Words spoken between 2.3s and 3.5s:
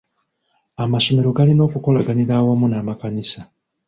awamu n'amakanisa.